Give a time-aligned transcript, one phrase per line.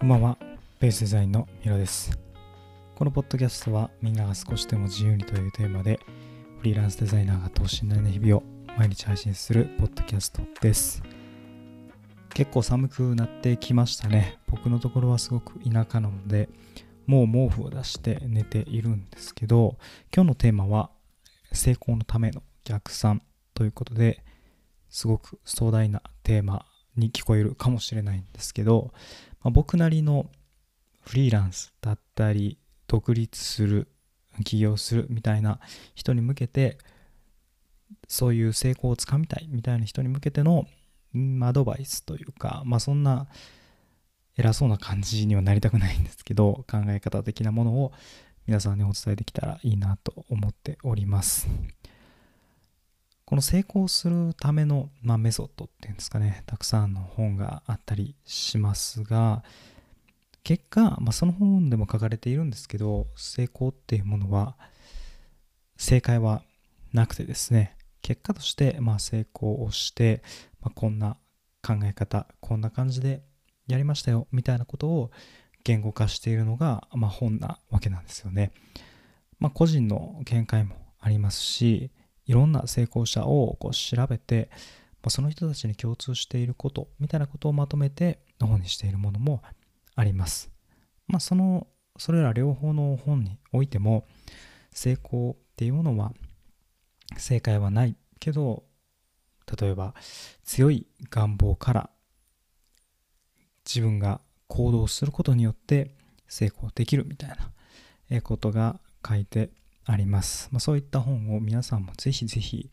[0.00, 0.38] こんばんは、
[0.80, 2.18] ベースデザインのミロです。
[2.94, 6.00] このポッドキャストはみんなが少しでも自由にというテーマで
[6.60, 8.42] フリーランスデザイナーが等身大な日々を
[8.78, 11.02] 毎日配信するポッドキャストです。
[12.32, 14.38] 結構寒くなってきましたね。
[14.46, 16.48] 僕のところはすごく田舎なので、
[17.06, 19.76] もう毛布を出して寝ているんですけど、
[20.14, 20.88] 今日のテーマは
[21.52, 23.20] 成功のための逆算
[23.52, 24.24] ということで、
[24.88, 26.64] すごく壮大なテーマ
[26.96, 28.92] に聞こえるかもしれないんですけど、
[29.42, 30.26] まあ、僕なりの
[31.02, 33.88] フリーランスだったり独立する
[34.44, 35.60] 起業するみたいな
[35.94, 36.78] 人に向けて
[38.08, 40.66] そういう成功をつかみたいみたいな人に向けての
[41.14, 43.26] うんアドバイスというかまあそんな
[44.36, 47.92] 偉そうな感じにはなりたくないんですけど考え方的なものを
[48.46, 51.48] 皆さんにお伝えできたらいいなと思っております。
[53.30, 59.44] この成功するための、まあ、メソッドっていうんですかねたくさんの本があったりしますが
[60.42, 64.56] 結果、まあ、その本でも書かれているんですけど成功っていうものは
[65.76, 66.42] 正解は
[66.92, 70.24] なくてですね結果として、まあ、成功をして、
[70.60, 71.16] まあ、こんな
[71.64, 73.22] 考え方こんな感じで
[73.68, 75.12] やりましたよみたいなことを
[75.62, 78.50] 言語化しているのが、まあ、本なわけなんですよね。
[79.38, 81.92] まあ、個人の見解もありますし
[82.30, 84.50] いろんな成功者をこう調べて、
[85.02, 89.42] まあ、その人たちに共通していることみたいなことをまとめて本にしているものも
[89.96, 90.48] あります。
[91.08, 91.66] まあ、その
[91.98, 94.06] それら両方の本においても
[94.72, 96.12] 成功っていうものは
[97.16, 98.62] 正解はないけど
[99.60, 99.94] 例えば
[100.44, 101.90] 強い願望から
[103.66, 105.96] 自分が行動することによって
[106.28, 107.30] 成功できるみたい
[108.08, 109.50] なことが書いて
[109.90, 110.48] あります。
[110.52, 112.70] まあ、そういった本を皆さんもぜひぜひ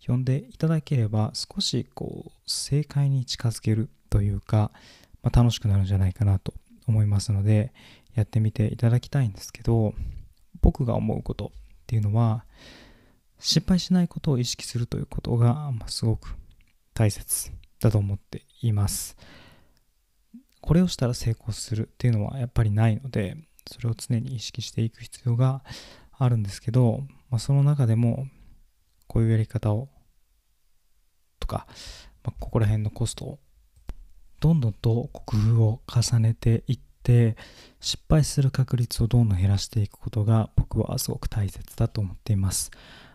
[0.00, 4.70] 読んでいただければ少しこう正解に近づけるというか、
[5.22, 6.52] まあ、楽しくなるんじゃないかなと
[6.86, 7.72] 思いますので
[8.14, 9.94] やってみていただきたいんですけど
[10.60, 12.44] 僕が思うことっていうのは
[13.38, 16.34] 失敗しないことを意識するということが、ま、すごく
[16.92, 17.50] 大切
[17.80, 19.16] だと思っています。
[20.60, 25.62] これをしたら成功するっていうのはやっぱりないのでそれを常に意識していく必要が
[26.18, 28.26] あるんですけど、まあ、その中でも
[29.06, 29.88] こういうやり方を
[31.40, 31.66] とか、
[32.24, 33.38] まあ、ここら辺のコストを
[34.40, 37.36] どんどんと工夫を重ねていって
[37.80, 42.70] 失敗する確率をどんどん減らしていくことが僕はすごく大切だと思っています。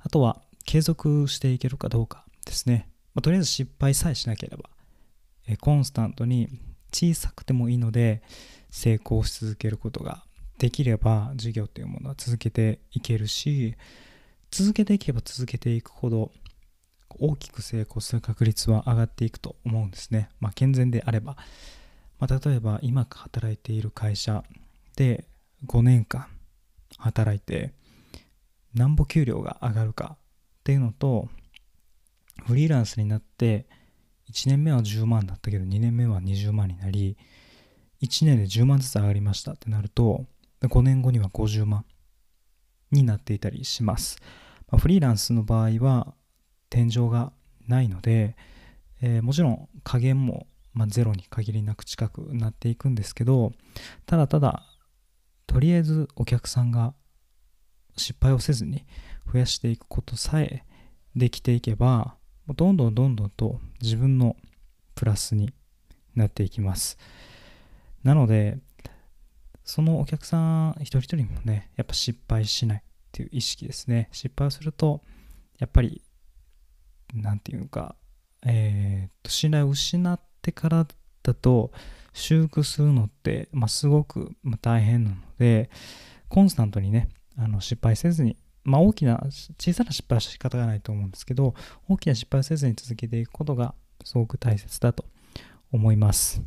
[0.00, 4.70] あとは継続していけるかどうかですね、まあ、とりあえず失敗さえしなければ
[5.48, 6.48] えコンスタントに
[6.92, 8.22] 小さくてもいいので
[8.70, 10.24] 成功し続けることが
[10.58, 13.76] できれば事業というものは続けていけるし
[14.50, 16.32] 続けていけば続けていくほど
[17.18, 20.28] 大きく成功する確率は上がっていくと思うんですね。
[20.40, 21.36] まあ、健全であれば。
[22.18, 24.42] まあ、例えば今働いている会社
[24.96, 25.24] で
[25.66, 26.26] 5年間
[26.98, 27.72] 働いて
[28.74, 31.28] なんぼ給料が上がるかっていうのと
[32.46, 33.66] フリーランスになって
[34.32, 37.16] 1年目は10万だったけど2年目は20万になり
[38.02, 40.24] 1年で10万ずつ上がりましたってなると
[40.62, 41.84] 5年後には50万
[42.90, 44.18] になっていたりします。
[44.70, 46.14] まあ、フリーランスの場合は
[46.70, 47.32] 天井が
[47.66, 48.36] ないので、
[49.00, 53.52] えー、もちろん加減も、まあ、ゼロに限りなく近くなっていくんですけど
[54.06, 54.64] ただただ
[55.46, 56.94] とりあえずお客さんが
[57.96, 58.84] 失敗をせずに
[59.30, 60.64] 増やしていくことさえ
[61.16, 62.16] できていけば
[62.48, 64.36] どんどんどんどんと自分の
[64.94, 65.52] プラスに
[66.14, 66.98] なっていきます
[68.02, 68.58] なので
[69.68, 70.38] そのお客さ
[70.70, 74.08] ん一人一人もねやっぱ失敗しないっていう意識ですね。
[74.12, 75.02] 失敗をすると
[75.58, 76.00] やっぱり
[77.12, 77.94] 何て言うか、
[78.46, 80.86] えー、信頼を失ってから
[81.22, 81.70] だと
[82.14, 85.68] 修復するのって、まあ、すごく大変なので
[86.30, 89.22] コンスタントにねあの失敗せずにまあ大きな
[89.58, 91.54] 小さな失敗は仕方がないと思うんですけど
[91.90, 95.04] 大きな失敗せずに続けていくことがすごく大切だと
[95.70, 96.40] 思います。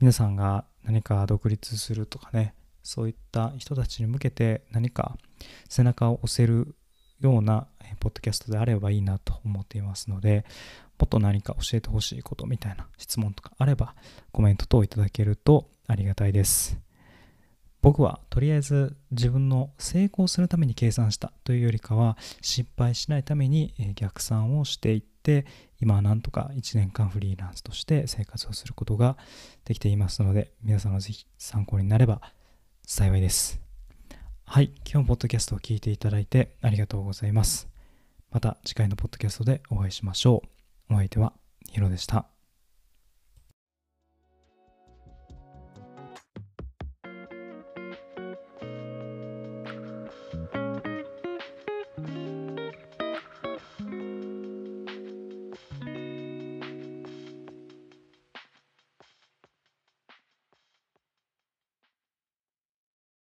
[0.00, 5.18] 皆さんが何か独立するとかねそういった人たちに向けて何か
[5.68, 6.74] 背中を押せる
[7.20, 7.66] ような
[8.00, 10.46] ポッドキャストであればいいなと思っていますので
[10.98, 13.94] もっと何か教えてほしいことみたいな質問とかあれば
[14.32, 16.87] コメント等いただけるとありがたいです。
[17.88, 25.46] 僕はとりあえず自分の成功するために計算したというよりかは失敗しないために逆算をしていって
[25.80, 29.16] 今はなんとか1年間フリーランスとして生活をすることが
[29.64, 32.20] できていますので皆さんのぜひ参考になれば
[32.86, 33.58] 幸いです。
[34.44, 34.70] はい。
[34.84, 37.68] 今日もポッドキャストを聞いていただいてありがとうございます。
[38.30, 40.42] また次回のポッドキャストでお会いしましょ
[40.90, 40.92] う。
[40.92, 41.32] お相手は
[41.72, 42.37] ヒロでした。